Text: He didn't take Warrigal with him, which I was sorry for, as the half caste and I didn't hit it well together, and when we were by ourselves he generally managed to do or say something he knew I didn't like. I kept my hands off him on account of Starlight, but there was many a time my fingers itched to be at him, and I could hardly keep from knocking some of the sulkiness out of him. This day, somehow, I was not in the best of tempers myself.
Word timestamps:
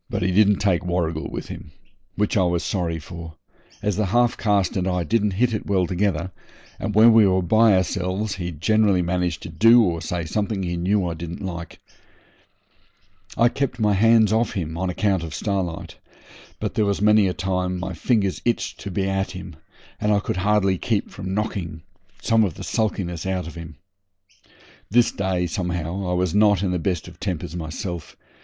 He 0.09 0.31
didn't 0.31 0.55
take 0.57 0.83
Warrigal 0.83 1.29
with 1.29 1.49
him, 1.49 1.73
which 2.15 2.35
I 2.35 2.41
was 2.41 2.63
sorry 2.63 2.97
for, 2.97 3.35
as 3.83 3.97
the 3.97 4.07
half 4.07 4.35
caste 4.35 4.75
and 4.75 4.87
I 4.87 5.03
didn't 5.03 5.33
hit 5.33 5.53
it 5.53 5.67
well 5.67 5.85
together, 5.85 6.31
and 6.79 6.95
when 6.95 7.13
we 7.13 7.27
were 7.27 7.43
by 7.43 7.75
ourselves 7.75 8.37
he 8.37 8.49
generally 8.51 9.03
managed 9.03 9.43
to 9.43 9.49
do 9.49 9.83
or 9.83 10.01
say 10.01 10.25
something 10.25 10.63
he 10.63 10.75
knew 10.75 11.05
I 11.07 11.13
didn't 11.13 11.45
like. 11.45 11.77
I 13.37 13.47
kept 13.47 13.77
my 13.79 13.93
hands 13.93 14.33
off 14.33 14.53
him 14.53 14.75
on 14.75 14.89
account 14.89 15.21
of 15.21 15.35
Starlight, 15.35 15.97
but 16.59 16.73
there 16.73 16.85
was 16.85 16.99
many 16.99 17.27
a 17.27 17.33
time 17.35 17.79
my 17.79 17.93
fingers 17.93 18.41
itched 18.43 18.79
to 18.79 18.89
be 18.89 19.07
at 19.07 19.29
him, 19.29 19.55
and 19.99 20.11
I 20.11 20.19
could 20.19 20.37
hardly 20.37 20.79
keep 20.79 21.11
from 21.11 21.35
knocking 21.35 21.83
some 22.23 22.43
of 22.43 22.55
the 22.55 22.63
sulkiness 22.63 23.27
out 23.27 23.45
of 23.45 23.53
him. 23.53 23.75
This 24.89 25.11
day, 25.11 25.45
somehow, 25.45 26.09
I 26.09 26.13
was 26.13 26.33
not 26.33 26.63
in 26.63 26.71
the 26.71 26.79
best 26.79 27.07
of 27.07 27.19
tempers 27.19 27.55
myself. 27.55 28.17